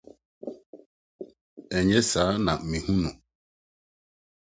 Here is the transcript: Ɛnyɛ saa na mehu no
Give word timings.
Ɛnyɛ 1.77 1.99
saa 2.11 2.31
na 2.43 2.53
mehu 2.69 2.93
no 3.01 3.09